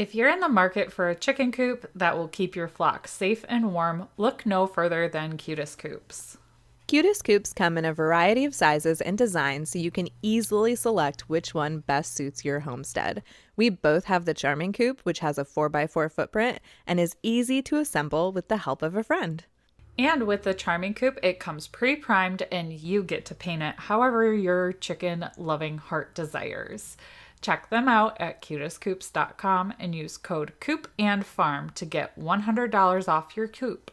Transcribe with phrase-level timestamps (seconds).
[0.00, 3.44] If you're in the market for a chicken coop that will keep your flock safe
[3.50, 6.38] and warm, look no further than Cutest Coops.
[6.86, 11.28] Cutest coops come in a variety of sizes and designs so you can easily select
[11.28, 13.22] which one best suits your homestead.
[13.56, 17.76] We both have the Charming Coop, which has a 4x4 footprint and is easy to
[17.76, 19.44] assemble with the help of a friend.
[19.98, 23.74] And with the Charming Coop, it comes pre primed and you get to paint it
[23.76, 26.96] however your chicken loving heart desires.
[27.40, 33.36] Check them out at cutestcoops.com and use code COOP and FARM to get $100 off
[33.36, 33.90] your coop.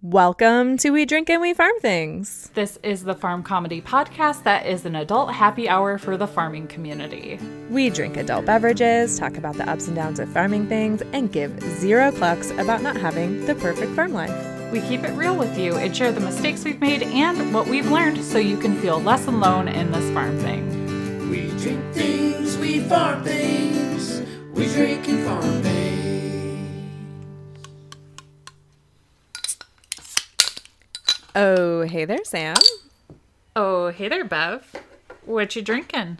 [0.00, 2.50] Welcome to We Drink and We Farm Things.
[2.54, 6.68] This is the Farm Comedy Podcast that is an adult happy hour for the farming
[6.68, 7.40] community.
[7.68, 11.60] We drink adult beverages, talk about the ups and downs of farming things, and give
[11.80, 14.70] zero clucks about not having the perfect farm life.
[14.70, 17.90] We keep it real with you and share the mistakes we've made and what we've
[17.90, 20.77] learned so you can feel less alone in this farm thing.
[21.30, 24.22] We drink things, we farm things,
[24.54, 25.68] we drink and farm things.
[31.34, 32.56] Oh, hey there, Sam.
[33.54, 34.72] Oh, hey there, Bev.
[35.26, 36.18] What you drinking?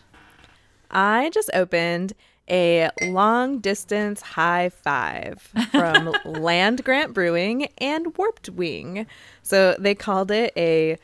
[0.90, 2.12] I just opened
[2.50, 9.06] a long distance high five from Land Grant Brewing and Warped Wing.
[9.42, 10.98] So they called it a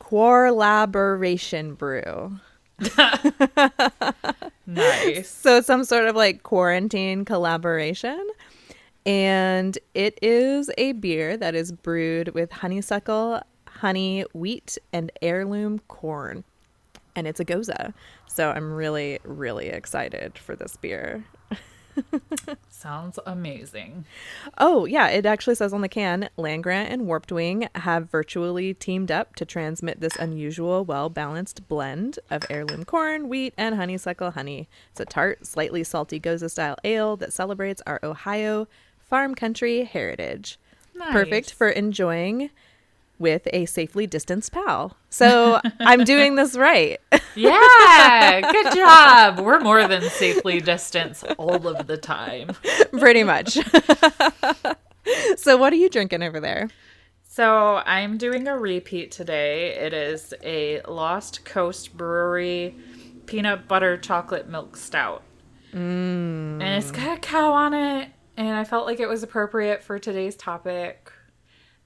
[0.00, 2.40] collaboration brew.
[4.66, 5.30] Nice.
[5.44, 8.26] So some sort of like quarantine collaboration.
[9.06, 16.44] And it is a beer that is brewed with honeysuckle, honey, wheat, and heirloom corn.
[17.14, 17.92] And it's a gose.
[18.26, 21.24] So I'm really, really excited for this beer.
[22.70, 24.04] Sounds amazing.
[24.58, 28.74] Oh, yeah, it actually says on the can Land Grant and Warped Wing have virtually
[28.74, 34.32] teamed up to transmit this unusual, well balanced blend of heirloom corn, wheat, and honeysuckle
[34.32, 34.68] honey.
[34.90, 38.68] It's a tart, slightly salty Gose style ale that celebrates our Ohio
[39.00, 40.58] farm country heritage.
[41.10, 42.50] Perfect for enjoying
[43.18, 44.96] with a safely distanced pal.
[45.10, 47.00] So I'm doing this right.
[47.34, 49.40] Yeah, good job.
[49.40, 52.50] We're more than safely distanced all of the time.
[52.98, 53.50] Pretty much.
[55.36, 56.68] so, what are you drinking over there?
[57.26, 59.74] So I'm doing a repeat today.
[59.74, 62.76] It is a Lost Coast Brewery
[63.26, 65.22] peanut butter chocolate milk stout.
[65.72, 66.62] Mm.
[66.62, 69.98] And it's got a cow on it, and I felt like it was appropriate for
[69.98, 71.10] today's topic.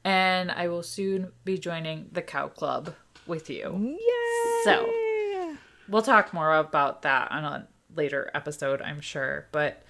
[0.08, 2.94] And I will soon be joining the cow club
[3.26, 3.98] with you.
[4.00, 4.64] Yay!
[4.64, 5.54] So
[5.86, 9.48] we'll talk more about that on a later episode, I'm sure.
[9.52, 9.82] But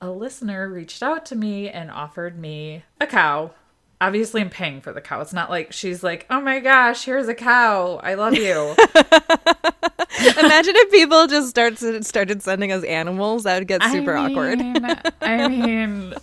[0.00, 3.54] a listener reached out to me and offered me a cow.
[4.00, 5.20] Obviously, I'm paying for the cow.
[5.20, 7.96] It's not like she's like, oh my gosh, here's a cow.
[8.04, 8.76] I love you.
[10.38, 13.44] Imagine if people just start started sending us animals.
[13.44, 14.60] That would get super I awkward.
[15.20, 16.14] I mean,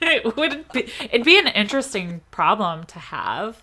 [0.00, 3.62] it would be, it'd be an interesting problem to have.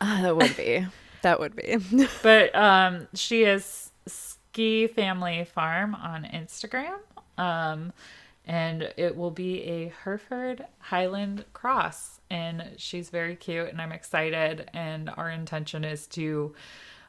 [0.00, 0.86] Ah, that would be.
[1.22, 1.76] That would be.
[2.22, 6.98] but um she is ski family farm on instagram
[7.36, 7.92] um
[8.46, 14.70] and it will be a hereford highland cross and she's very cute and i'm excited
[14.72, 16.54] and our intention is to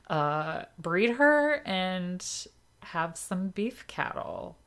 [0.09, 2.25] uh breed her and
[2.81, 4.57] have some beef cattle.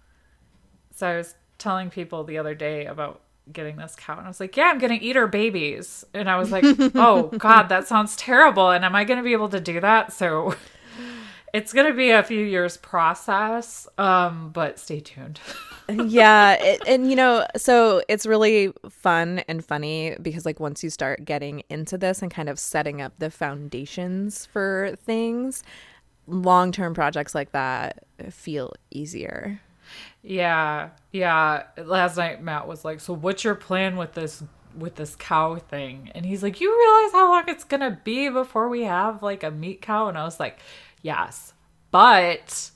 [0.94, 3.20] So i was telling people the other day about
[3.52, 6.04] getting this cow and i was like yeah i'm gonna eat her babies.
[6.14, 6.64] And i was like
[6.94, 10.12] oh god that sounds terrible and am i gonna be able to do that?
[10.12, 10.54] So
[11.52, 15.40] it's gonna be a few years process um but stay tuned.
[15.90, 20.88] Yeah, it, and you know, so it's really fun and funny because like once you
[20.88, 25.64] start getting into this and kind of setting up the foundations for things,
[26.28, 29.60] long-term projects like that feel easier.
[30.22, 31.64] yeah yeah.
[31.76, 34.42] Last night matt was like so what's your plan with this
[34.78, 36.10] with this cow thing?
[36.14, 39.50] And he's like you realize how long it's gonna be before we have like a
[39.50, 40.08] meat cow?
[40.08, 40.58] And i was like
[41.02, 41.52] yes
[41.90, 42.70] but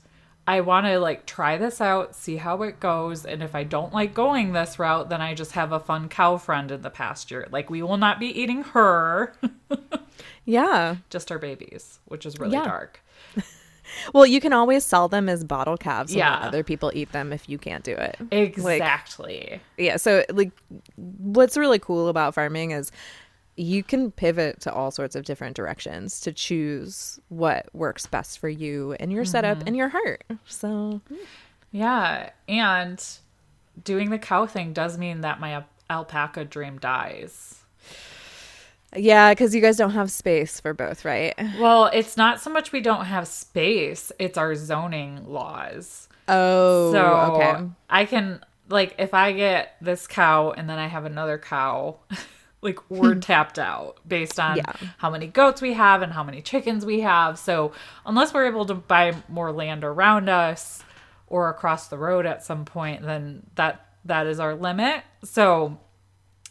[0.49, 3.91] I want to like try this out, see how it goes, and if I don't
[3.91, 7.47] like going this route, then I just have a fun cow friend in the pasture.
[7.51, 9.33] Like we will not be eating her,
[10.45, 10.97] Yeah.
[11.09, 12.63] just our babies, which is really Yeah.
[12.63, 13.01] dark.
[14.13, 16.39] Well, you can always sell them as bottle calves Yeah.
[16.39, 18.17] other people eat them if you can't do it.
[18.31, 19.61] Exactly.
[19.77, 20.51] yeah so like
[20.97, 22.91] what's really cool about farming is
[23.57, 28.47] you can pivot to all sorts of different directions to choose what works best for
[28.47, 29.67] you and your setup mm-hmm.
[29.67, 31.01] and your heart so
[31.71, 33.03] yeah, and
[33.83, 37.63] doing the cow thing does mean that my al- alpaca dream dies.
[38.95, 42.71] yeah because you guys don't have space for both right Well, it's not so much
[42.71, 46.07] we don't have space, it's our zoning laws.
[46.27, 47.05] oh so
[47.35, 51.97] okay I can like if I get this cow and then I have another cow,
[52.67, 53.19] like we're hmm.
[53.19, 54.73] tapped out based on Yeah.
[54.97, 57.39] how many goats we have and how many chickens we have.
[57.39, 57.71] So
[58.05, 60.83] unless we're able to buy more land around us
[61.27, 65.03] or across the road at some point, then that that is our limit.
[65.23, 65.79] So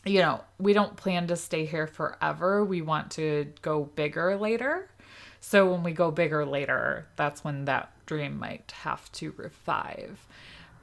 [0.04, 2.64] you know, we don't plan to stay here forever.
[2.64, 4.88] We want to go bigger later.
[5.40, 10.24] So when we go bigger later, that's when that dream might have to revive.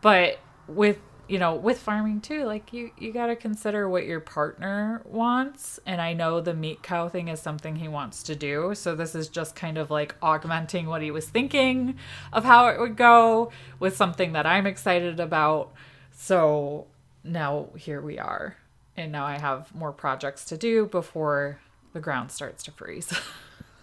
[0.02, 4.20] But with you know, with farming too, like you you got to consider what your
[4.20, 8.76] partner wants, and I know the meat cow thing is something he wants to do.
[8.76, 11.96] So this is just kind of like augmenting what he was thinking
[12.34, 15.72] of how it would go with something that I'm excited about.
[16.12, 16.88] So
[17.24, 18.58] now here we are.
[18.96, 21.60] And now I have more projects to do before
[21.94, 23.14] the ground starts to freeze.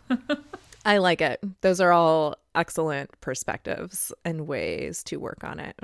[0.84, 1.40] I like it.
[1.62, 5.78] Those are all excellent perspectives and ways to work on it.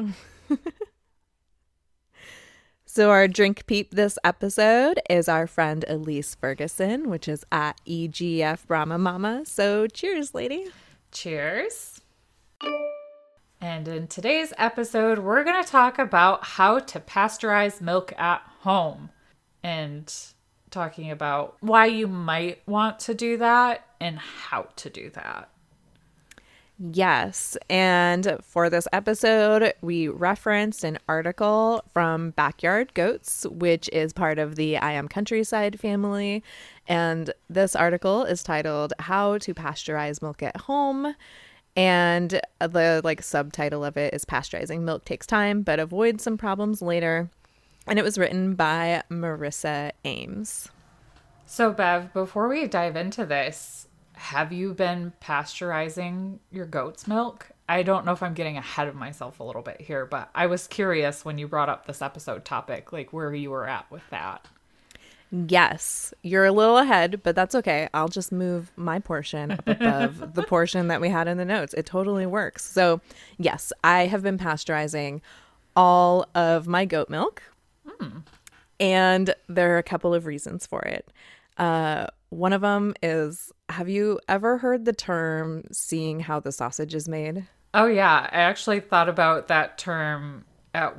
[2.96, 8.66] so, our drink peep this episode is our friend Elise Ferguson, which is at EGF
[8.66, 9.42] Brahma Mama.
[9.44, 10.68] So, cheers, lady.
[11.12, 12.00] Cheers.
[13.60, 19.10] And in today's episode, we're going to talk about how to pasteurize milk at home
[19.62, 20.10] and
[20.70, 25.50] talking about why you might want to do that and how to do that.
[26.78, 27.56] Yes.
[27.70, 34.56] And for this episode, we referenced an article from Backyard Goats, which is part of
[34.56, 36.44] the I Am Countryside family.
[36.86, 41.14] And this article is titled How to Pasteurize Milk at Home.
[41.76, 46.82] And the like subtitle of it is Pasteurizing Milk Takes Time, but avoids some problems
[46.82, 47.30] later.
[47.86, 50.68] And it was written by Marissa Ames.
[51.46, 53.85] So, Bev, before we dive into this,
[54.16, 57.50] have you been pasteurizing your goat's milk?
[57.68, 60.46] I don't know if I'm getting ahead of myself a little bit here, but I
[60.46, 64.02] was curious when you brought up this episode topic, like where you were at with
[64.10, 64.46] that.
[65.30, 67.88] Yes, you're a little ahead, but that's okay.
[67.92, 71.74] I'll just move my portion up above the portion that we had in the notes.
[71.74, 72.64] It totally works.
[72.64, 73.00] So,
[73.36, 75.20] yes, I have been pasteurizing
[75.74, 77.42] all of my goat milk.
[78.78, 81.10] And there are a couple of reasons for it.
[81.58, 86.94] Uh, one of them is have you ever heard the term seeing how the sausage
[86.94, 87.46] is made?
[87.74, 88.28] Oh, yeah.
[88.32, 90.44] I actually thought about that term
[90.74, 90.96] at,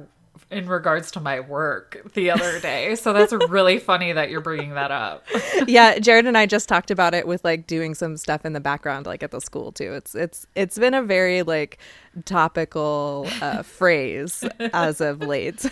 [0.52, 2.96] in regards to my work the other day.
[2.96, 5.26] So that's really funny that you're bringing that up.
[5.68, 8.60] yeah, Jared and I just talked about it with like doing some stuff in the
[8.60, 9.94] background, like at the school too.
[9.94, 11.80] It's it's it's been a very like
[12.26, 14.44] topical uh, phrase
[14.74, 15.66] as of late.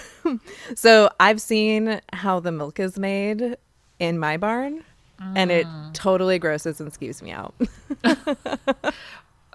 [0.75, 3.57] so I've seen how the milk is made
[3.99, 4.83] in my barn,
[5.19, 5.93] and it mm.
[5.93, 7.55] totally grosses and skews me out.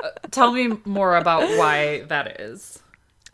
[0.03, 2.83] Uh, tell me more about why that is.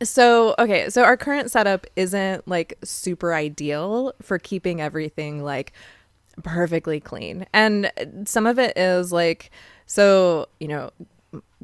[0.02, 5.72] So, okay, so our current setup isn't like super ideal for keeping everything like
[6.42, 7.46] perfectly clean.
[7.52, 7.90] And
[8.26, 9.50] some of it is like,
[9.86, 10.90] so, you know,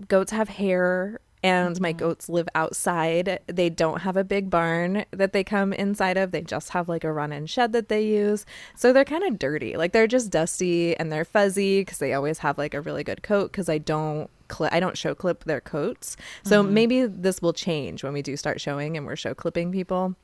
[0.08, 1.98] goats have hair and my mm-hmm.
[1.98, 3.40] goats live outside.
[3.46, 6.30] They don't have a big barn that they come inside of.
[6.30, 8.46] They just have like a run in shed that they use.
[8.76, 9.76] So they're kind of dirty.
[9.76, 13.22] Like they're just dusty and they're fuzzy because they always have like a really good
[13.22, 14.30] coat because I don't
[14.70, 16.16] I don't show clip their coats.
[16.44, 16.74] So mm-hmm.
[16.74, 20.14] maybe this will change when we do start showing and we're show clipping people.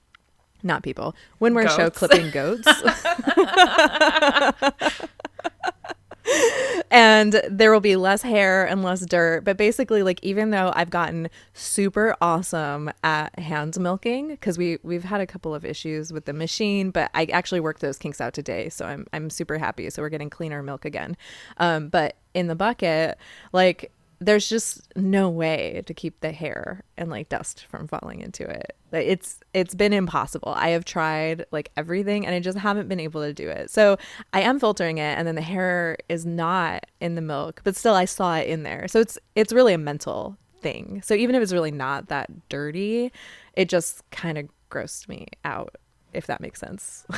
[0.62, 1.14] Not people.
[1.38, 2.66] When we're show clipping goats.
[6.90, 9.44] and there will be less hair and less dirt.
[9.44, 15.04] But basically, like even though I've gotten super awesome at hand milking, because we we've
[15.04, 18.34] had a couple of issues with the machine, but I actually worked those kinks out
[18.34, 19.90] today, so I'm I'm super happy.
[19.90, 21.16] So we're getting cleaner milk again.
[21.58, 23.18] Um, but in the bucket,
[23.52, 28.48] like there's just no way to keep the hair and like dust from falling into
[28.48, 28.74] it.
[28.92, 30.52] It's it's been impossible.
[30.56, 33.70] I have tried like everything and I just haven't been able to do it.
[33.70, 33.96] So
[34.32, 37.94] I am filtering it and then the hair is not in the milk, but still
[37.94, 38.88] I saw it in there.
[38.88, 41.00] So it's it's really a mental thing.
[41.04, 43.12] So even if it's really not that dirty,
[43.54, 45.76] it just kind of grossed me out
[46.12, 47.06] if that makes sense.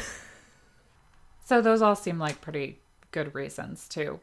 [1.50, 2.78] So those all seem like pretty
[3.11, 4.21] good reasons to,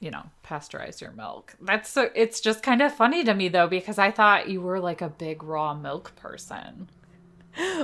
[0.00, 1.54] you know, pasteurize your milk.
[1.60, 4.80] That's so it's just kind of funny to me though because I thought you were
[4.80, 6.88] like a big raw milk person.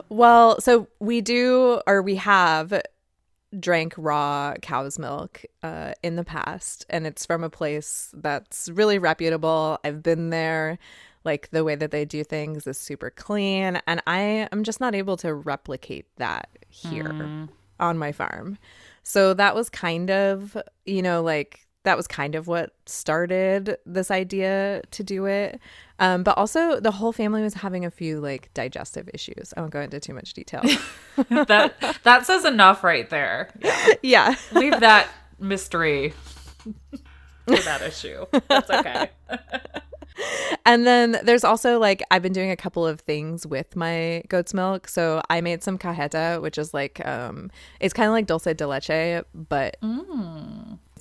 [0.09, 2.81] Well, so we do, or we have
[3.59, 8.99] drank raw cow's milk uh, in the past, and it's from a place that's really
[8.99, 9.79] reputable.
[9.85, 10.79] I've been there.
[11.25, 14.95] Like the way that they do things is super clean, and I am just not
[14.95, 17.47] able to replicate that here
[17.81, 18.59] on my farm.
[19.03, 24.11] So that was kind of, you know, like that was kind of what started this
[24.11, 25.61] idea to do it.
[25.99, 29.55] Um, but also, the whole family was having a few like digestive issues.
[29.57, 30.63] I won't go into too much detail.
[31.29, 33.51] that that says enough right there.
[33.63, 33.95] Yeah.
[34.03, 34.35] yeah.
[34.53, 36.13] Leave that mystery
[37.47, 38.27] for that issue.
[38.49, 39.11] That's okay.
[40.67, 44.55] and then there's also like I've been doing a couple of things with my goat's
[44.55, 44.89] milk.
[44.89, 48.67] So I made some cajeta, which is like um it's kind of like dulce de
[48.67, 49.77] leche, but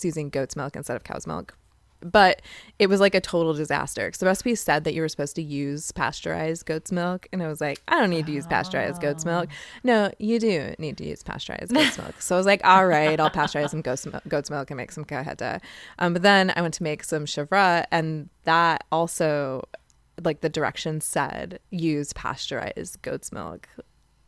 [0.05, 1.55] using goat's milk instead of cow's milk.
[2.01, 2.41] But
[2.79, 5.41] it was like a total disaster because the recipe said that you were supposed to
[5.41, 9.23] use pasteurized goat's milk, and I was like, I don't need to use pasteurized goat's
[9.23, 9.49] milk.
[9.85, 12.21] No, you do need to use pasteurized goat's milk.
[12.21, 14.91] So I was like, all right, I'll pasteurize some goat's, mil- goat's milk and make
[14.91, 15.61] some cajeta.
[15.99, 19.63] Um, but then I went to make some chevre, and that also,
[20.21, 23.69] like the directions said, use pasteurized goat's milk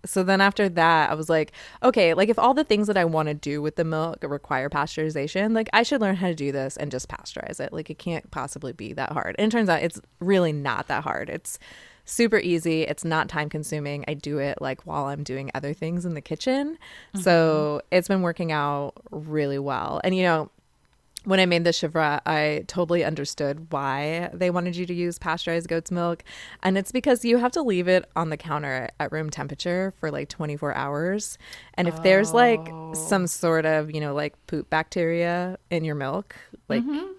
[0.06, 1.52] so then after that i was like
[1.84, 4.70] okay like if all the things that i want to do with the milk require
[4.70, 7.74] pasteurization like i should learn how to do this and just pasteurize it.
[7.74, 9.36] Like it can't possibly be that hard.
[9.38, 11.30] And it turns out it's really not that hard.
[11.30, 11.60] It's
[12.06, 12.84] super easy.
[12.84, 14.06] It's not time consuming.
[14.08, 16.78] I do it like while i'm doing other things in the kitchen.
[17.16, 17.96] So mm-hmm.
[17.96, 20.02] it's been working out really well.
[20.04, 20.50] And you know
[21.26, 25.68] when I made the chevre, I totally understood why they wanted you to use pasteurized
[25.68, 26.24] goat's milk.
[26.64, 30.12] And it's because you have to leave it on the counter at room temperature for
[30.12, 31.38] like 24 hours.
[31.74, 32.94] And if there's like oh.
[32.94, 36.36] some sort of, you know, like poop bacteria in your milk,
[36.70, 37.12] like mm-hmm.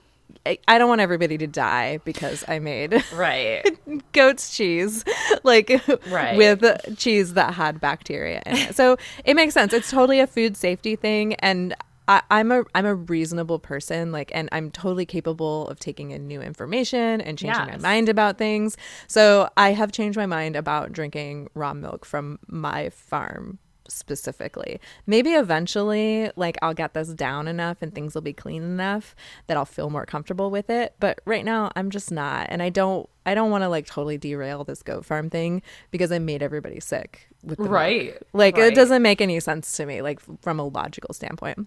[0.46, 3.64] I, I don't want everybody to die because I made Right.
[4.12, 5.04] goat's cheese,
[5.42, 5.70] like
[6.08, 6.36] Right.
[6.36, 8.76] with cheese that had bacteria in it.
[8.76, 9.72] So it makes sense.
[9.72, 11.74] It's totally a food safety thing, and
[12.08, 16.26] I, I'm a I'm a reasonable person, like, and I'm totally capable of taking in
[16.26, 18.76] new information and changing my mind about things.
[19.08, 23.58] So I have changed my mind about drinking raw milk from my farm
[23.88, 24.80] specifically.
[25.06, 29.14] Maybe eventually, like, I'll get this down enough and things will be clean enough
[29.46, 30.94] that I'll feel more comfortable with it.
[30.98, 33.08] But right now, I'm just not, and I don't.
[33.28, 35.60] I don't want to like totally derail this goat farm thing
[35.90, 37.72] because I made everybody sick with the milk.
[37.74, 38.22] Right.
[38.32, 38.70] Like Right.
[38.72, 41.66] it doesn't make any sense to me, like from a logical standpoint.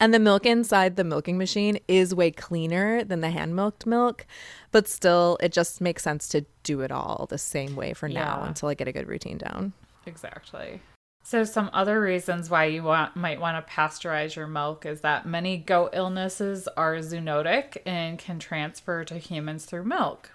[0.00, 4.26] And the milk inside the milking machine is way cleaner than the hand milked milk,
[4.70, 8.42] but still, it just makes sense to do it all the same way for now
[8.44, 9.72] until I get a good routine down.
[10.06, 10.80] Exactly.
[11.28, 15.26] So some other reasons why you want might want to pasteurize your milk is that
[15.26, 20.30] many goat illnesses are zoonotic and can transfer to humans through milk.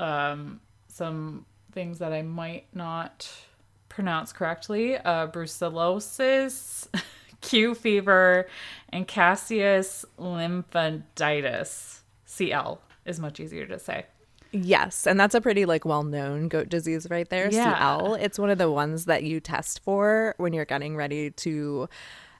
[0.00, 3.30] Um, some things that I might not
[3.88, 6.88] pronounce correctly: uh, brucellosis,
[7.40, 8.48] Q fever,
[8.90, 12.00] and Cassius lymphaditis.
[12.24, 14.06] CL is much easier to say.
[14.50, 17.74] Yes, and that's a pretty like well-known goat disease right there, Yeah.
[17.78, 18.14] CL.
[18.14, 21.88] It's one of the ones that you test for when you're getting ready to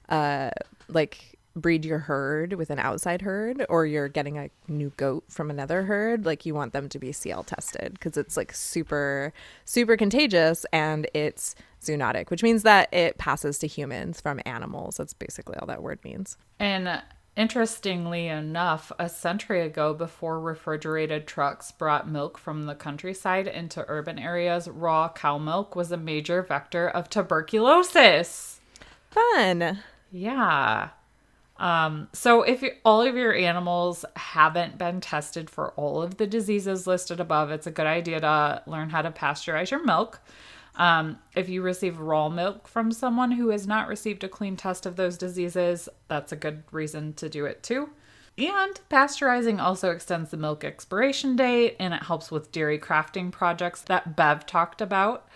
[0.09, 0.49] uh
[0.87, 5.49] like breed your herd with an outside herd or you're getting a new goat from
[5.49, 9.33] another herd, like you want them to be CL tested because it's like super
[9.65, 14.97] super contagious and it's zoonotic, which means that it passes to humans from animals.
[14.97, 16.37] That's basically all that word means.
[16.59, 17.01] And uh,
[17.35, 24.19] interestingly enough, a century ago, before refrigerated trucks brought milk from the countryside into urban
[24.19, 28.59] areas, raw cow milk was a major vector of tuberculosis.
[29.09, 29.79] Fun.
[30.11, 30.89] Yeah.
[31.59, 36.87] Um, so if all of your animals haven't been tested for all of the diseases
[36.87, 40.21] listed above, it's a good idea to learn how to pasteurize your milk.
[40.75, 44.85] Um, if you receive raw milk from someone who has not received a clean test
[44.85, 47.89] of those diseases, that's a good reason to do it too.
[48.37, 53.81] And pasteurizing also extends the milk expiration date and it helps with dairy crafting projects
[53.81, 55.27] that Bev talked about.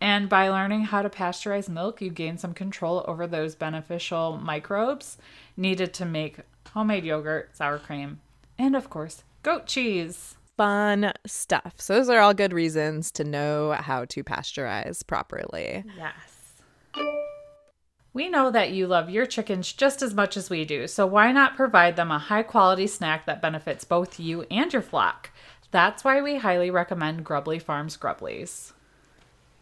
[0.00, 5.18] And by learning how to pasteurize milk, you gain some control over those beneficial microbes
[5.56, 6.38] needed to make
[6.72, 8.20] homemade yogurt, sour cream,
[8.58, 10.36] and of course, goat cheese.
[10.56, 11.74] Fun stuff.
[11.76, 15.84] So those are all good reasons to know how to pasteurize properly.
[15.96, 16.38] Yes.
[18.12, 21.30] We know that you love your chickens just as much as we do, so why
[21.30, 25.30] not provide them a high quality snack that benefits both you and your flock?
[25.70, 28.72] That's why we highly recommend Grubbly Farms Grubblies.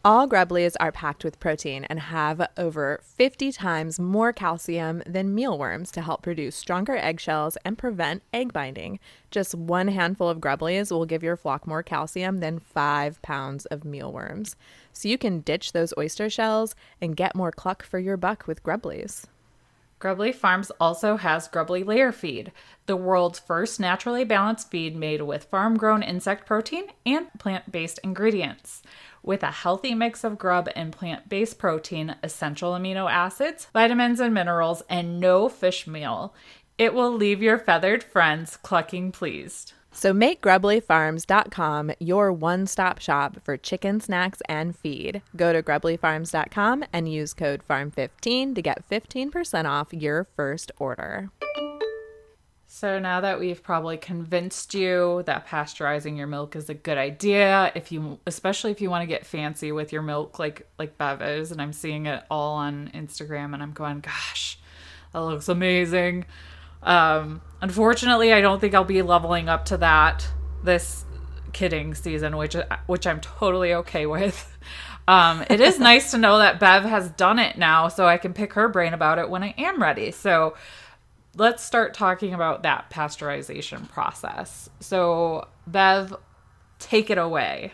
[0.06, 5.90] All grubblies are packed with protein and have over 50 times more calcium than mealworms
[5.90, 9.00] to help produce stronger eggshells and prevent egg binding.
[9.32, 13.84] Just one handful of grubblies will give your flock more calcium than five pounds of
[13.84, 14.54] mealworms.
[14.92, 18.62] So you can ditch those oyster shells and get more cluck for your buck with
[18.62, 19.24] grubblies.
[19.98, 22.52] Grubbly Farms also has Grubbly Layer Feed,
[22.84, 27.98] the world's first naturally balanced feed made with farm grown insect protein and plant based
[28.04, 28.82] ingredients.
[29.22, 34.34] With a healthy mix of grub and plant based protein, essential amino acids, vitamins and
[34.34, 36.34] minerals, and no fish meal,
[36.78, 39.72] It will leave your feathered friends clucking pleased.
[39.96, 45.22] So make grubblyfarms.com your one-stop shop for chicken snacks and feed.
[45.34, 51.30] Go to grubblyfarms.com and use code FARM15 to get 15% off your first order.
[52.66, 57.72] So now that we've probably convinced you that pasteurizing your milk is a good idea,
[57.74, 61.22] if you especially if you want to get fancy with your milk like like Bev
[61.22, 64.58] is, and I'm seeing it all on Instagram and I'm going, gosh,
[65.14, 66.26] that looks amazing.
[66.86, 70.26] Um, unfortunately, I don't think I'll be leveling up to that
[70.64, 71.04] this
[71.52, 74.52] kidding season, which which I'm totally okay with.
[75.08, 78.32] Um, it is nice to know that Bev has done it now, so I can
[78.32, 80.10] pick her brain about it when I am ready.
[80.10, 80.56] So
[81.36, 84.68] let's start talking about that pasteurization process.
[84.80, 86.16] So, Bev,
[86.78, 87.72] take it away.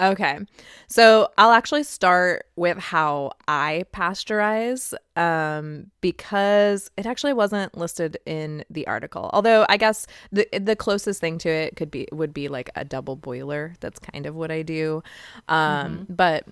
[0.00, 0.38] Okay.
[0.86, 8.64] So I'll actually start with how I pasteurize um, because it actually wasn't listed in
[8.70, 9.28] the article.
[9.32, 12.84] Although I guess the the closest thing to it could be would be like a
[12.84, 13.74] double boiler.
[13.80, 15.02] That's kind of what I do.
[15.48, 16.14] Um, mm-hmm.
[16.14, 16.46] But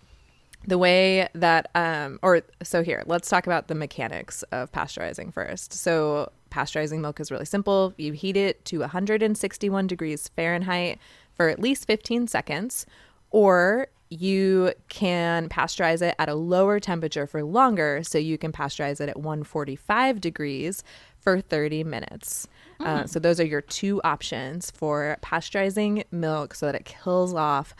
[0.66, 5.72] the way that um or so here let's talk about the mechanics of pasteurizing first
[5.72, 10.98] so pasteurizing milk is really simple you heat it to 161 degrees fahrenheit
[11.36, 12.84] for at least 15 seconds
[13.30, 19.00] or you can pasteurize it at a lower temperature for longer so you can pasteurize
[19.00, 20.84] it at 145 degrees
[21.18, 22.46] for 30 minutes
[22.80, 22.86] mm.
[22.86, 27.74] uh, so those are your two options for pasteurizing milk so that it kills off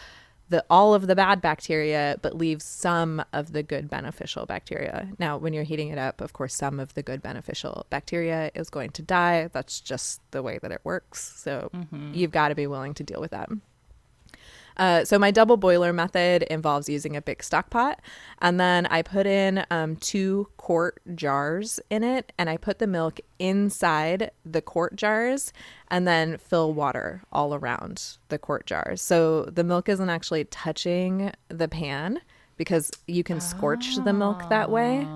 [0.48, 5.08] the all of the bad bacteria but leaves some of the good beneficial bacteria.
[5.18, 8.70] Now, when you're heating it up, of course, some of the good beneficial bacteria is
[8.70, 9.48] going to die.
[9.52, 11.32] That's just the way that it works.
[11.36, 12.14] So, mm-hmm.
[12.14, 13.48] you've got to be willing to deal with that.
[14.76, 18.00] Uh, so my double boiler method involves using a big stock pot,
[18.40, 22.86] and then I put in um, two quart jars in it, and I put the
[22.86, 25.52] milk inside the quart jars,
[25.88, 29.00] and then fill water all around the quart jars.
[29.00, 32.20] So the milk isn't actually touching the pan
[32.56, 34.04] because you can scorch oh.
[34.04, 35.06] the milk that way.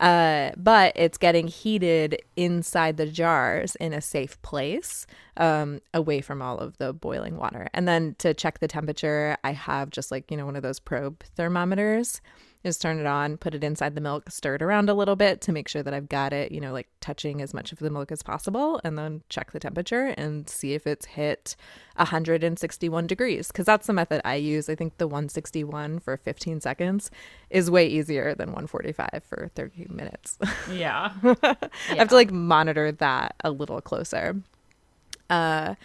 [0.00, 6.40] Uh, but it's getting heated inside the jars in a safe place, um, away from
[6.40, 7.68] all of the boiling water.
[7.74, 10.80] And then to check the temperature, I have just like, you know, one of those
[10.80, 12.22] probe thermometers
[12.64, 15.40] just turn it on, put it inside the milk, stir it around a little bit
[15.42, 17.90] to make sure that I've got it, you know, like touching as much of the
[17.90, 21.56] milk as possible, and then check the temperature and see if it's hit
[21.96, 23.48] 161 degrees.
[23.48, 24.68] Because that's the method I use.
[24.68, 27.10] I think the 161 for 15 seconds
[27.48, 30.38] is way easier than 145 for 30 minutes.
[30.70, 31.12] Yeah.
[31.22, 31.34] yeah.
[31.42, 34.36] I have to like monitor that a little closer.
[35.30, 35.76] Uh,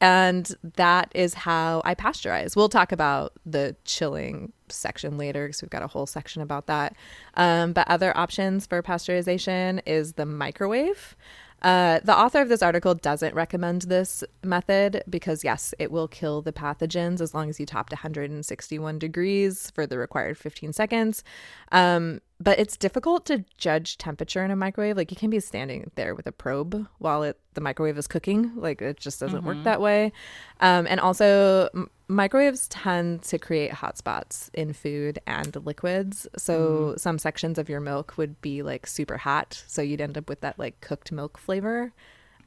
[0.00, 2.54] and that is how I pasteurize.
[2.54, 6.96] We'll talk about the chilling section later because we've got a whole section about that.
[7.34, 11.16] Um, but other options for pasteurization is the microwave.
[11.62, 16.40] Uh, the author of this article doesn't recommend this method because, yes, it will kill
[16.40, 21.24] the pathogens as long as you top to 161 degrees for the required 15 seconds.
[21.72, 24.96] Um, but it's difficult to judge temperature in a microwave.
[24.96, 28.52] Like you can be standing there with a probe while it the microwave is cooking.
[28.54, 29.48] Like it just doesn't mm-hmm.
[29.48, 30.12] work that way.
[30.60, 31.68] Um, and also,
[32.08, 36.26] microwaves tend to create hot spots in food and liquids.
[36.36, 37.00] So mm.
[37.00, 40.40] some sections of your milk would be like super hot, so you'd end up with
[40.40, 41.92] that like cooked milk flavor.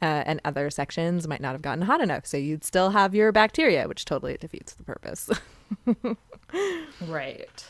[0.04, 3.32] Uh, and other sections might not have gotten hot enough, so you'd still have your
[3.32, 5.30] bacteria, which totally defeats the purpose.
[7.08, 7.66] right.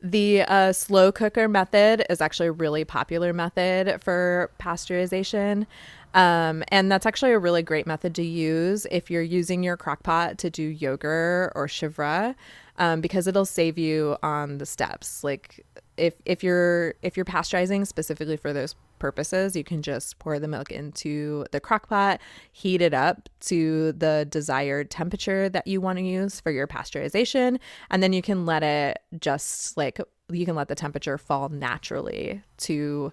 [0.00, 5.66] The uh, slow cooker method is actually a really popular method for pasteurization.
[6.16, 10.02] Um, and that's actually a really great method to use if you're using your crock
[10.02, 12.34] pot to do yogurt or chevre,
[12.78, 15.22] um, because it'll save you on the steps.
[15.22, 15.64] Like
[15.98, 20.48] if if you're if you're pasteurizing specifically for those purposes, you can just pour the
[20.48, 22.18] milk into the crock pot,
[22.50, 27.58] heat it up to the desired temperature that you want to use for your pasteurization,
[27.90, 30.00] and then you can let it just like
[30.30, 33.12] you can let the temperature fall naturally to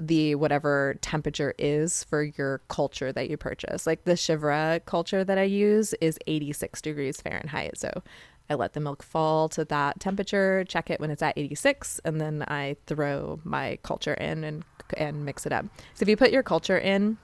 [0.00, 3.86] the whatever temperature is for your culture that you purchase.
[3.86, 7.78] Like the chevre culture that I use is 86 degrees Fahrenheit.
[7.78, 8.02] So
[8.48, 12.20] I let the milk fall to that temperature, check it when it's at 86, and
[12.20, 14.64] then I throw my culture in and
[14.96, 15.66] and mix it up.
[15.94, 17.16] So if you put your culture in,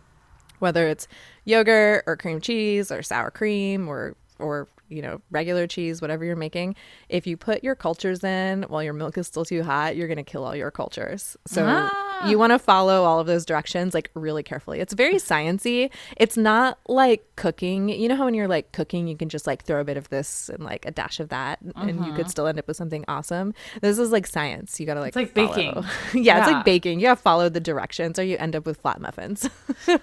[0.60, 1.08] whether it's
[1.44, 6.36] yogurt or cream cheese or sour cream or or you know regular cheese whatever you're
[6.36, 6.76] making
[7.08, 10.16] if you put your cultures in while your milk is still too hot you're going
[10.16, 13.92] to kill all your cultures so ah you want to follow all of those directions
[13.94, 14.80] like really carefully.
[14.80, 15.90] It's very sciency.
[16.16, 17.88] It's not like cooking.
[17.88, 20.08] You know how when you're like cooking, you can just like throw a bit of
[20.08, 23.04] this and like a dash of that, and you could still end up with something
[23.08, 23.52] awesome.
[23.80, 24.80] This is like science.
[24.80, 25.48] You gotta like It's like follow.
[25.54, 25.84] baking.
[26.24, 27.00] yeah, it's like baking.
[27.00, 29.48] You gotta follow the directions, or you end up with flat muffins.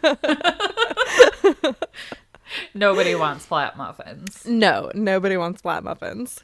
[2.76, 4.46] Nobody wants flat muffins.
[4.46, 6.44] No, nobody wants flat muffins.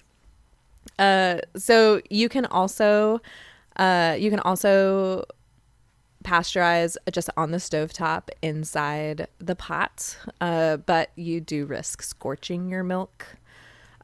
[0.98, 3.22] Uh, so you can also,
[3.78, 5.24] uh, you can also
[6.30, 12.84] pasteurize just on the stovetop inside the pot, uh, but you do risk scorching your
[12.84, 13.26] milk.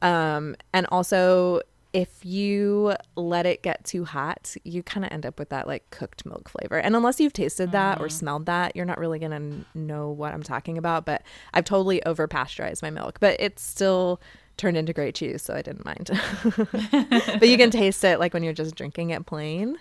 [0.02, 1.60] Um, and also,
[1.92, 5.88] if you let it get too hot, you kind of end up with that like
[5.90, 6.78] cooked milk flavor.
[6.78, 10.34] And unless you've tasted that or smelled that, you're not really going to know what
[10.34, 11.06] I'm talking about.
[11.06, 11.22] But
[11.54, 14.20] I've totally over pasteurized my milk, but it's still
[14.56, 16.10] turned into great cheese, so I didn't mind.
[17.38, 19.76] but you can taste it like when you're just drinking it plain.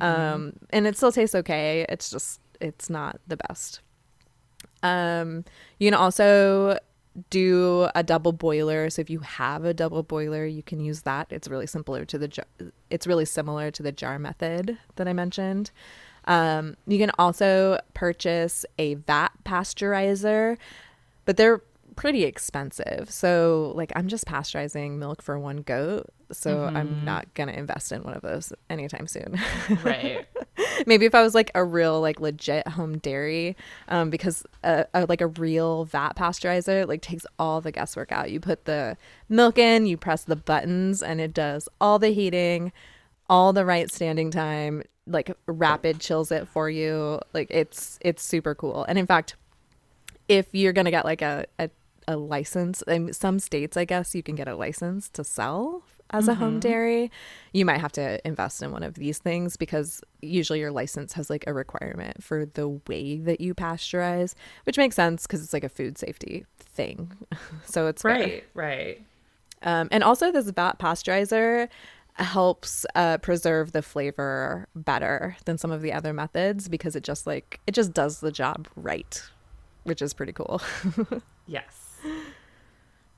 [0.00, 1.86] Um, and it still tastes okay.
[1.88, 3.80] It's just, it's not the best.
[4.82, 5.44] Um,
[5.78, 6.78] you can also
[7.30, 8.90] do a double boiler.
[8.90, 11.28] So if you have a double boiler, you can use that.
[11.30, 12.46] It's really simpler to the jar.
[12.90, 15.70] It's really similar to the jar method that I mentioned.
[16.26, 20.58] Um, you can also purchase a vat pasteurizer,
[21.24, 21.62] but they're
[21.96, 23.10] pretty expensive.
[23.10, 28.02] So like I'm just pasteurizing milk for one goat, so I'm not gonna invest in
[28.02, 29.40] one of those anytime soon.
[29.82, 30.26] Right.
[30.86, 33.56] Maybe if I was like a real like legit home dairy,
[33.88, 38.30] um, because a, a, like a real vat pasteurizer like takes all the guesswork out.
[38.30, 38.96] You put the
[39.28, 42.72] milk in, you press the buttons, and it does all the heating,
[43.28, 47.20] all the right standing time, like rapid chills it for you.
[47.32, 48.84] Like it's it's super cool.
[48.84, 49.36] And in fact,
[50.28, 51.70] if you're gonna get like a a,
[52.08, 56.28] a license, in some states, I guess you can get a license to sell as
[56.28, 57.10] a home dairy.
[57.52, 61.28] You might have to invest in one of these things because usually your license has
[61.28, 65.64] like a requirement for the way that you pasteurize, which makes sense because it's like
[65.64, 67.12] a food safety thing.
[67.64, 68.12] so it's fair.
[68.12, 68.44] Right.
[68.54, 69.02] Right.
[69.62, 71.68] Um, and also, this vat pasteurizer
[72.14, 77.26] helps uh, preserve the flavor better than some of the other methods because it just
[77.26, 79.22] like it just does the job right,
[79.84, 80.62] which is pretty cool.
[81.46, 81.85] Yes.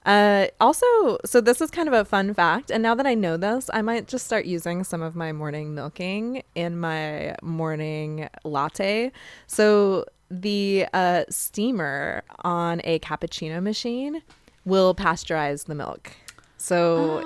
[0.06, 3.36] Uh, also, so this is kind of a fun fact, and now that I know
[3.36, 9.12] this, I might just start using some of my morning milking in my morning latte.
[9.48, 14.22] So the uh, steamer on a cappuccino machine
[14.64, 16.12] will pasteurize the milk.
[16.60, 17.22] So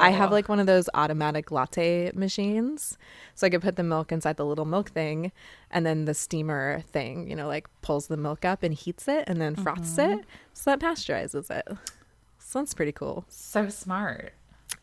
[0.00, 0.34] I have Oh.
[0.34, 2.96] like one of those automatic latte machines.
[3.34, 5.32] So I could put the milk inside the little milk thing
[5.70, 9.24] and then the steamer thing, you know, like pulls the milk up and heats it
[9.26, 10.10] and then froths it.
[10.20, 10.20] Mm-hmm.
[10.54, 11.66] So that pasteurizes it.
[12.38, 13.24] So that's pretty cool.
[13.28, 14.32] So smart.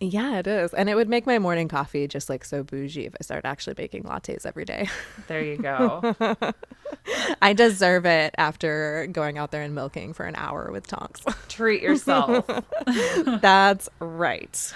[0.04, 0.74] Yeah, it is.
[0.74, 3.76] And it would make my morning coffee just like so bougie if I started actually
[3.78, 4.90] making lattes every day.
[5.28, 6.14] There you go.
[7.42, 11.22] I deserve it after going out there and milking for an hour with Tonks.
[11.48, 12.46] Treat yourself.
[13.42, 14.74] that's right.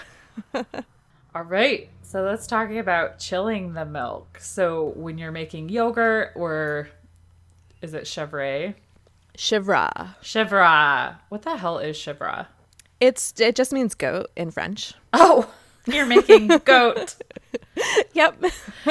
[1.36, 1.90] All right.
[2.04, 4.40] So let's talk about chilling the milk.
[4.40, 6.88] So when you're making yogurt or
[7.82, 8.76] is it chevre?
[9.38, 10.16] Chivra.
[10.24, 11.18] Chevra.
[11.28, 12.48] What the hell is chevra?
[13.00, 14.94] It's it just means goat in French.
[15.14, 15.54] Oh,
[15.86, 17.16] you're making goat.
[18.14, 18.44] Yep.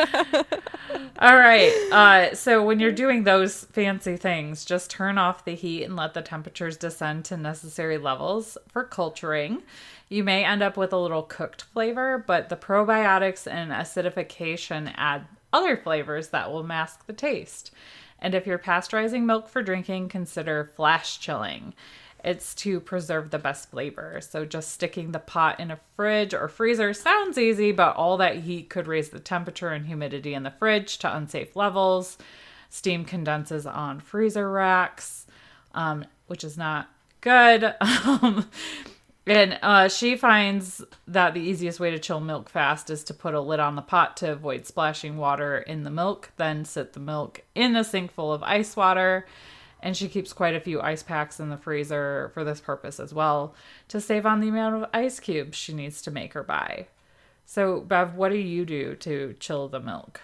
[1.19, 1.73] All right.
[1.90, 6.14] Uh, so when you're doing those fancy things, just turn off the heat and let
[6.14, 9.62] the temperatures descend to necessary levels for culturing.
[10.09, 15.27] You may end up with a little cooked flavor, but the probiotics and acidification add
[15.53, 17.73] other flavors that will mask the taste.
[18.19, 21.75] And if you're pasteurizing milk for drinking, consider flash chilling.
[22.27, 24.21] It's to preserve the best flavor.
[24.21, 28.39] So just sticking the pot in a fridge or freezer sounds easy, but all that
[28.39, 32.19] heat could raise the temperature and humidity in the fridge to unsafe levels.
[32.69, 35.27] Steam condenses on freezer racks,
[35.73, 37.75] um, which is not good.
[38.07, 38.49] Um,
[39.29, 43.35] and uh, she finds that the easiest way to chill milk fast is to put
[43.35, 47.01] a lid on the pot to avoid splashing water in the milk, then sit the
[47.01, 49.27] milk in a sink full of ice water.
[49.81, 53.12] And she keeps quite a few ice packs in the freezer for this purpose as
[53.15, 53.55] well
[53.89, 56.87] to save on the amount of ice cubes she needs to make or buy.
[57.45, 60.21] So, Bev, what do you do to chill the milk?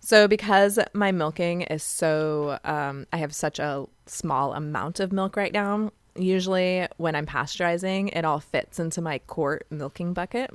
[0.00, 5.36] So because my milking is so um I have such a small amount of milk
[5.36, 10.50] right now, usually when I'm pasteurizing, it all fits into my quart milking bucket.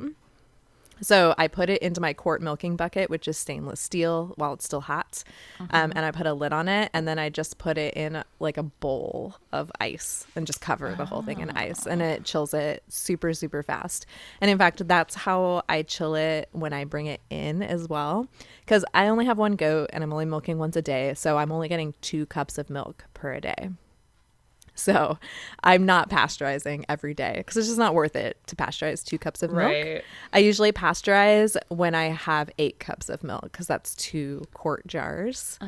[1.04, 4.66] So I put it into my quart milking bucket, which is stainless steel while it's
[4.66, 5.24] still hot.
[5.72, 6.90] Um, and I put a lid on it.
[6.94, 10.96] And then I just put it in like a bowl of ice and just cover
[10.96, 11.86] the whole thing in ice.
[11.86, 14.06] And it chills it super, super fast.
[14.42, 18.28] And in fact, that's how I chill it when I bring it in as well.
[18.62, 21.14] Because I only have one goat and I'm only milking once a day.
[21.16, 23.70] So I'm only getting two cups of milk per day.
[24.84, 25.20] So
[25.64, 29.44] I'm not pasteurizing every day because it's just not worth it to pasteurize two cups
[29.44, 29.72] of milk.
[29.72, 30.04] Right.
[30.34, 35.60] I usually pasteurize when I have eight cups of milk because that's two quart jars.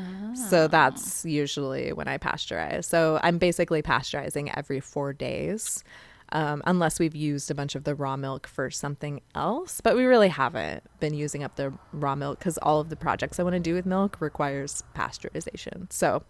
[0.49, 2.85] So that's usually when I pasteurize.
[2.85, 5.83] So I'm basically pasteurizing every four days.
[6.29, 10.05] Um, unless we've used a bunch of the raw milk for something else, but we
[10.05, 13.53] really haven't been using up the raw milk because all of the projects I want
[13.53, 15.93] to do with milk requires pasteurization.
[15.93, 16.23] So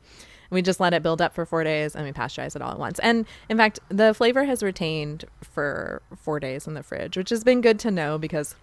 [0.50, 2.80] we just let it build up for four days and we pasteurize it all at
[2.80, 3.00] once.
[3.00, 7.44] And in fact, the flavor has retained for four days in the fridge, which has
[7.44, 8.56] been good to know because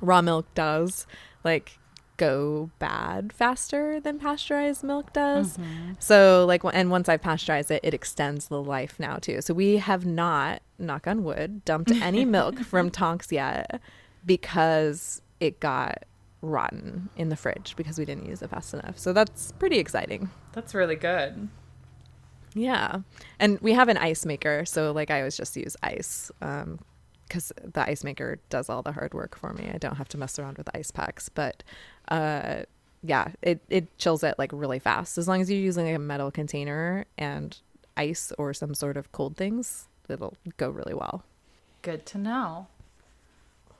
[0.00, 1.06] raw milk does
[1.44, 1.78] like
[2.16, 5.56] go bad faster than pasteurized milk does.
[5.56, 5.92] Mm-hmm.
[5.98, 9.40] So like and once I've pasteurized it, it extends the life now too.
[9.40, 13.80] So we have not, knock on wood, dumped any milk from Tonks yet
[14.24, 16.04] because it got
[16.42, 18.98] rotten in the fridge because we didn't use it fast enough.
[18.98, 20.28] So that's pretty exciting.
[20.52, 21.48] That's really good.
[22.54, 22.98] Yeah.
[23.38, 26.80] And we have an ice maker, so like I always just use ice um
[27.30, 29.70] cuz the ice maker does all the hard work for me.
[29.72, 31.62] I don't have to mess around with ice packs, but
[32.08, 32.64] uh
[33.02, 35.16] yeah, it it chills it like really fast.
[35.16, 37.56] As long as you're using like a metal container and
[37.96, 41.24] ice or some sort of cold things, it'll go really well.
[41.82, 42.66] Good to know.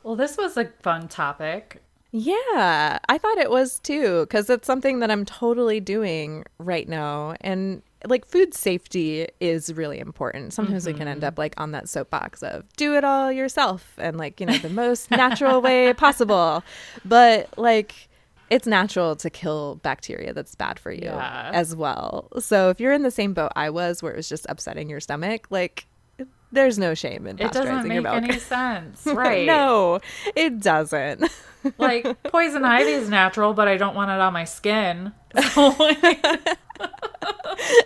[0.03, 1.83] Well, this was a fun topic.
[2.15, 7.35] Yeah, I thought it was too, because it's something that I'm totally doing right now.
[7.41, 10.53] And like food safety is really important.
[10.53, 11.41] Sometimes we can end up mm-hmm.
[11.41, 15.11] like on that soapbox of do it all yourself and like, you know, the most
[15.11, 16.63] natural way possible.
[17.03, 18.09] But like,
[18.51, 21.51] it's natural to kill bacteria that's bad for you Yeah.
[21.55, 22.29] as well.
[22.39, 25.01] So if you're in the same boat I was, where it was just upsetting your
[25.01, 25.87] stomach, like,
[26.53, 28.17] there's no shame in It doesn't make milk.
[28.17, 29.05] any sense.
[29.07, 29.47] Right.
[29.47, 30.01] no,
[30.37, 31.25] it doesn't.
[31.79, 35.13] Like poison ivy is natural, but I don't want it on my skin.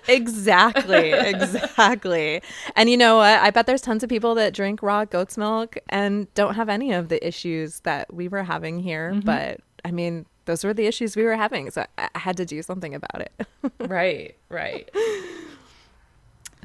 [0.09, 2.41] Exactly exactly
[2.77, 5.77] and you know what i bet there's tons of people that drink raw goat's milk
[5.89, 9.27] and don't have any of the issues that we were having here mm-hmm.
[9.27, 12.63] but i mean those were the issues we were having so I had to do
[12.63, 13.33] something about it
[13.81, 14.89] right, right.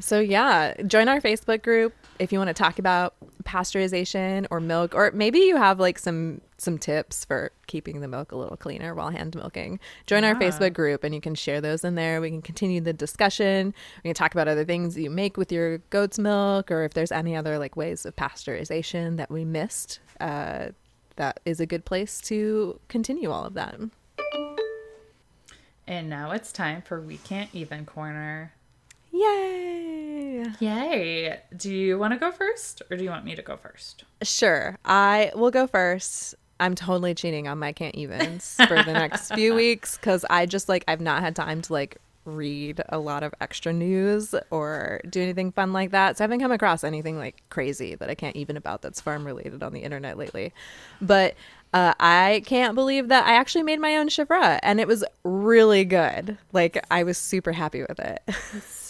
[0.01, 4.93] So yeah join our facebook group if you want to talk about pasteurization or milk
[4.93, 8.93] or maybe you have like some some tips for keeping the milk a little cleaner
[8.93, 9.79] while hand milking.
[10.05, 12.21] Join our facebook group and you can share those in there.
[12.21, 13.73] We can continue the discussion.
[14.03, 17.11] We can talk about other things you make with your goat's milk or if there's
[17.11, 20.67] any other like ways of pasteurization that we missed uh,
[21.15, 23.79] that is a good place to continue all of that
[25.87, 28.53] And now it's time for We Can't Even Corner.
[29.11, 29.81] Yay
[30.59, 31.39] Yay.
[31.55, 34.03] Do you want to go first or do you want me to go first?
[34.21, 34.77] Sure.
[34.85, 36.35] I will go first.
[36.59, 40.69] I'm totally cheating on my can't evens for the next few weeks because I just
[40.69, 45.19] like I've not had time to like read a lot of extra news or do
[45.19, 46.17] anything fun like that.
[46.17, 49.25] So I haven't come across anything like crazy that I can't even about that's farm
[49.25, 50.53] related on the internet lately.
[51.01, 51.35] But
[51.73, 55.85] uh, I can't believe that I actually made my own chevre and it was really
[55.85, 56.37] good.
[56.51, 58.21] Like I was super happy with it.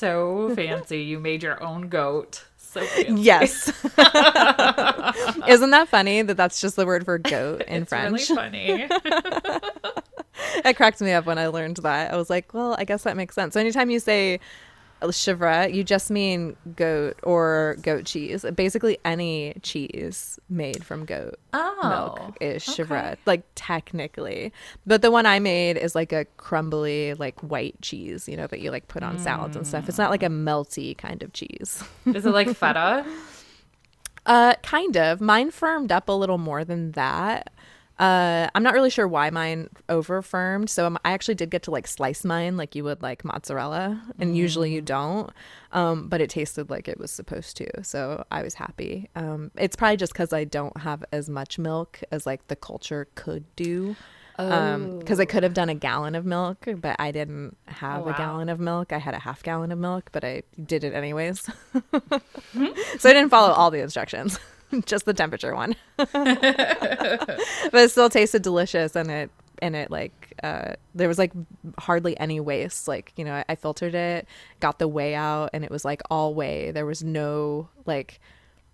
[0.02, 1.04] So fancy.
[1.04, 2.46] You made your own goat.
[2.58, 3.22] So fancy.
[3.22, 3.67] yes.
[5.48, 8.28] Isn't that funny that that's just the word for goat in it's French?
[8.32, 8.88] really funny.
[10.65, 12.12] it cracked me up when I learned that.
[12.12, 13.54] I was like, well, I guess that makes sense.
[13.54, 14.39] So anytime you say
[15.09, 18.45] chevre, you just mean goat or goat cheese.
[18.55, 23.15] Basically, any cheese made from goat Oh, milk is chevre, okay.
[23.25, 24.53] like technically.
[24.85, 28.59] But the one I made is like a crumbly, like white cheese, you know, that
[28.59, 29.89] you like put on salads and stuff.
[29.89, 31.83] It's not like a melty kind of cheese.
[32.05, 33.05] Is it like feta?
[34.25, 35.19] Uh, kind of.
[35.19, 37.51] Mine firmed up a little more than that.
[37.99, 40.69] Uh, I'm not really sure why mine over firmed.
[40.71, 44.01] So um, I actually did get to like slice mine like you would like mozzarella,
[44.19, 45.30] and usually you don't.
[45.71, 49.10] Um, but it tasted like it was supposed to, so I was happy.
[49.15, 53.08] Um, it's probably just because I don't have as much milk as like the culture
[53.15, 53.95] could do.
[54.39, 58.10] Um, because I could have done a gallon of milk, but I didn't have Oh,
[58.10, 58.91] a gallon of milk.
[58.91, 61.41] I had a half gallon of milk, but I did it anyways.
[63.01, 64.39] so I didn't follow all the instructions,
[64.86, 65.75] just the temperature one.
[65.97, 66.13] but
[67.73, 69.31] it still tasted delicious, and it
[69.62, 71.31] and it like uh, there was like
[71.77, 72.88] hardly any waste.
[72.88, 74.27] Like you know, I, I filtered it,
[74.60, 76.71] got the whey out, and it was like all whey.
[76.71, 78.19] There was no like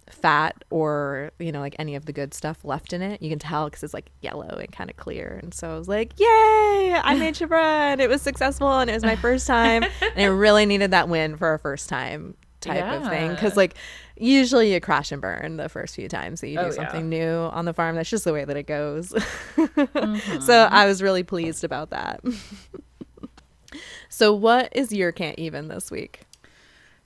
[0.10, 3.22] fat or you know like any of the good stuff left in it.
[3.22, 5.40] You can tell because it's like yellow and kind of clear.
[5.44, 6.94] And so I was like, "Yay!
[6.94, 10.66] I made shebra it was successful and it was my first time and I really
[10.66, 13.76] needed that win for a first time type of thing because like
[14.20, 16.72] usually you crash and burn the first few times that you do Oh, yeah.
[16.72, 17.96] something new on the farm.
[17.96, 19.14] That's just the way that it goes.
[19.58, 20.42] Mm-hmm.
[20.42, 22.22] so I was really pleased about that.
[24.10, 26.22] so what is your can't even this week?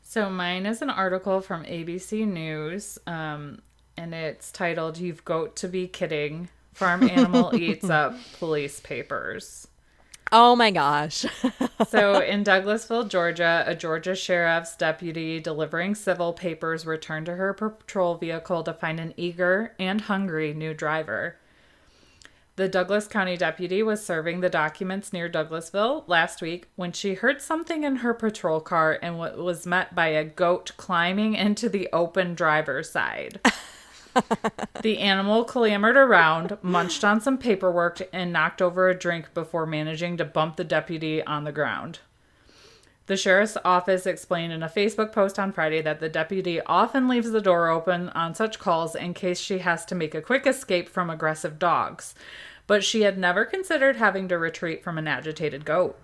[0.04, 3.60] So mine is an article from ABC News, um,
[3.98, 9.68] and it's titled "You've Got to Be Kidding." Farm animal eats up police papers.
[10.32, 11.26] Oh my gosh.
[11.90, 18.16] So in Douglasville, Georgia, a Georgia sheriff's deputy delivering civil papers returned to her patrol
[18.16, 21.38] vehicle to find an eager and hungry new driver.
[22.56, 27.42] The Douglas County deputy was serving the documents near Douglasville last week when she heard
[27.42, 31.90] something in her patrol car and wa- was met by a goat climbing into the
[31.92, 33.42] open driver's side.
[34.82, 40.18] the animal clambered around, munched on some paperwork, and knocked over a drink before managing
[40.18, 42.00] to bump the deputy on the ground.
[43.08, 47.32] The sheriff's office explained in a Facebook post on Friday that the deputy often leaves
[47.32, 50.88] the door open on such calls in case she has to make a quick escape
[50.88, 52.16] from aggressive dogs,
[52.68, 56.00] but she had never considered having to retreat from an agitated goat.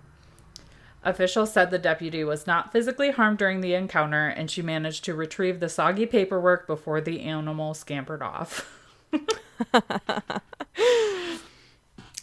[1.04, 5.14] Officials said the deputy was not physically harmed during the encounter and she managed to
[5.14, 8.74] retrieve the soggy paperwork before the animal scampered off.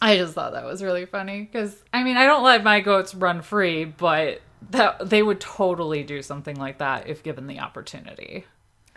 [0.02, 3.16] I just thought that was really funny because I mean I don't let my goats
[3.16, 8.46] run free, but that they would totally do something like that if given the opportunity.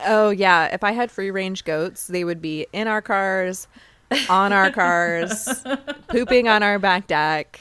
[0.01, 3.69] Oh yeah, if I had free range goats, they would be in our cars,
[4.29, 5.49] on our cars,
[6.09, 7.61] pooping on our back deck,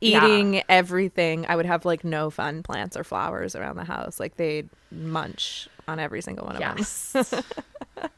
[0.00, 0.24] Yeah.
[0.26, 1.46] eating everything.
[1.48, 4.20] I would have like no fun plants or flowers around the house.
[4.20, 7.44] Like they'd munch on every single one of them.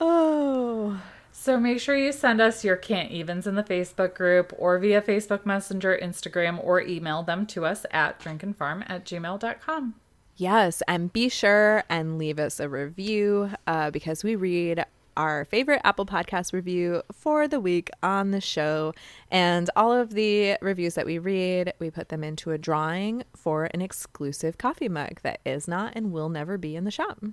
[0.00, 1.00] Oh.
[1.32, 5.02] so make sure you send us your can't evens in the Facebook group or via
[5.02, 9.94] Facebook Messenger, Instagram, or email them to us at drinkandfarm at gmail.com.
[10.36, 14.84] Yes, and be sure and leave us a review uh, because we read
[15.16, 18.94] our favorite Apple Podcast review for the week on the show.
[19.30, 23.68] And all of the reviews that we read, we put them into a drawing for
[23.72, 27.24] an exclusive coffee mug that is not and will never be in the shop.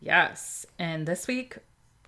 [0.00, 0.66] Yes.
[0.78, 1.58] And this week,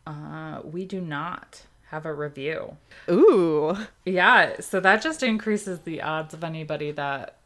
[0.06, 2.76] uh, we do not have a review.
[3.10, 3.76] Ooh.
[4.04, 7.36] Yeah, so that just increases the odds of anybody that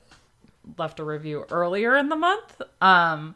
[0.79, 2.63] left a review earlier in the month.
[2.81, 3.35] Um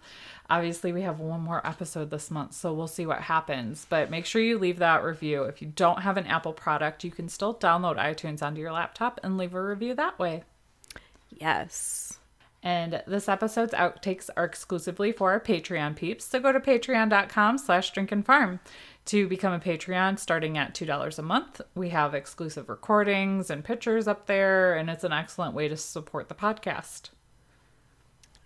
[0.50, 4.26] obviously we have one more episode this month, so we'll see what happens, but make
[4.26, 5.44] sure you leave that review.
[5.44, 9.20] If you don't have an Apple product, you can still download iTunes onto your laptop
[9.22, 10.42] and leave a review that way.
[11.30, 12.18] Yes.
[12.62, 16.26] And this episode's outtakes are exclusively for our Patreon peeps.
[16.26, 18.60] So go to patreon.com slash drinkandfarm
[19.06, 21.60] to become a Patreon starting at $2 a month.
[21.74, 26.28] We have exclusive recordings and pictures up there, and it's an excellent way to support
[26.28, 27.10] the podcast.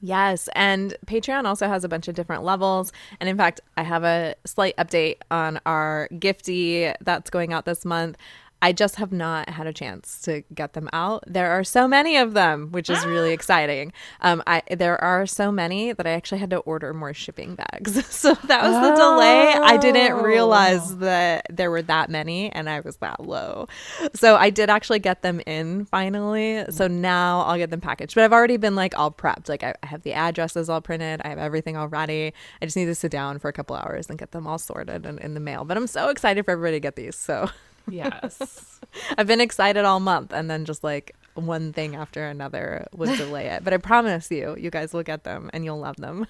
[0.07, 2.93] Yes, and Patreon also has a bunch of different levels.
[3.21, 7.87] And in fact, I have a slight update on our gifty that's going out this
[7.87, 8.19] month.
[8.65, 11.25] I just have not had a chance to get them out.
[11.27, 13.93] There are so many of them, which is really exciting.
[14.23, 18.07] Um, I there are so many that I actually had to order more shipping bags.
[18.11, 19.53] so that was the delay.
[19.53, 23.69] I didn't realize that there were that many, and I was that low.
[24.15, 26.65] So I did actually get them in finally.
[26.71, 28.15] So now I'll get them packaged.
[28.15, 29.51] But I've already been like all prepped.
[29.51, 31.21] Like I, I have the addresses all printed.
[31.23, 32.33] I have everything all ready.
[32.63, 35.05] I just need to sit down for a couple hours and get them all sorted
[35.05, 35.67] and in the mail.
[35.67, 37.15] But I'm so excited for everybody to get these.
[37.15, 37.51] So.
[37.89, 38.81] Yes.
[39.19, 43.47] I've been excited all month, and then just like one thing after another would delay
[43.47, 43.65] it.
[43.65, 46.27] But I promise you, you guys will get them and you'll love them.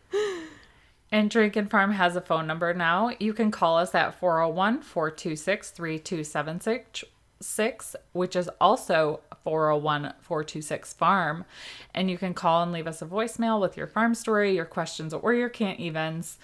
[1.12, 3.10] and Drink and Farm has a phone number now.
[3.18, 11.44] You can call us at 401 426 3276, which is also 401 426 Farm.
[11.94, 15.14] And you can call and leave us a voicemail with your farm story, your questions,
[15.14, 16.38] or your can't evens.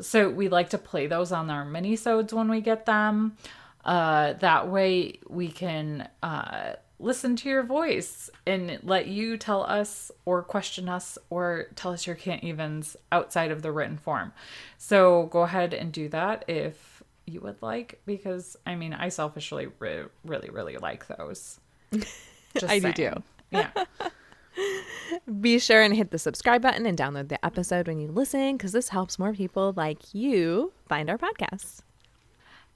[0.00, 3.36] So we like to play those on our mini-sodes when we get them.
[3.84, 10.10] Uh, that way we can uh, listen to your voice and let you tell us
[10.24, 14.32] or question us or tell us your can't evens outside of the written form.
[14.78, 19.68] So go ahead and do that if you would like, because I mean, I selfishly
[19.78, 21.58] re- really, really like those.
[21.92, 23.12] Just I do too.
[23.50, 23.70] Yeah.
[25.40, 28.72] Be sure and hit the subscribe button and download the episode when you listen because
[28.72, 31.82] this helps more people like you find our podcast.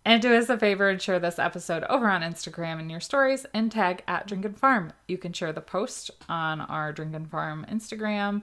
[0.06, 3.46] And do us a favor and share this episode over on Instagram in your stories
[3.54, 4.92] and tag at Drink and Farm.
[5.08, 8.42] You can share the post on our Drink and Farm Instagram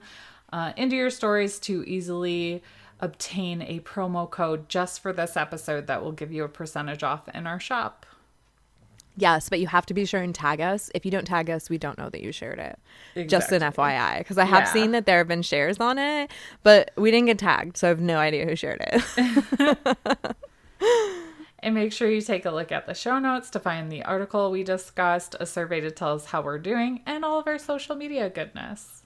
[0.52, 2.64] uh, into your stories to easily
[3.00, 7.28] obtain a promo code just for this episode that will give you a percentage off
[7.32, 8.06] in our shop.
[9.16, 10.90] Yes, but you have to be sure and tag us.
[10.94, 13.28] If you don't tag us, we don't know that you shared it.
[13.28, 14.72] Just an FYI, because I have Yeah.
[14.72, 16.30] seen that there have been shares on it,
[16.62, 20.36] but we didn't get tagged, so I have no idea who shared it.
[21.62, 24.50] And make sure you take a look at the show notes to find the article
[24.50, 27.94] we discussed, a survey to tell us how we're doing, and all of our social
[27.94, 29.02] media goodness.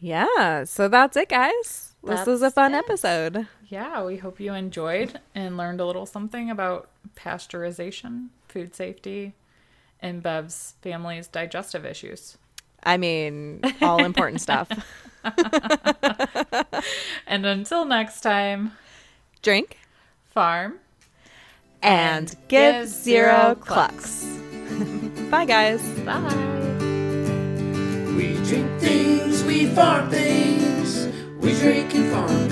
[0.00, 1.92] yeah, so that's it, guys.
[2.02, 2.78] This was a fun it.
[2.78, 3.46] episode.
[3.68, 9.34] Yeah, we hope you enjoyed and learned a little something about pasteurization, food safety,
[10.00, 12.36] and Bev's family's digestive issues.
[12.82, 14.68] I mean, all important stuff.
[17.26, 18.72] And until next time,
[19.40, 19.78] Drink
[20.30, 20.80] farm.
[21.82, 24.24] And, And give give zero zero clucks.
[25.30, 25.82] Bye, guys.
[26.00, 26.52] Bye.
[28.16, 31.08] We drink things, we farm things.
[31.40, 32.48] We drink and farm